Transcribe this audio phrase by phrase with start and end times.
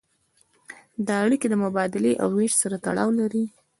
[1.07, 3.43] دا اړیکې د مبادلې او ویش سره تړاو لري.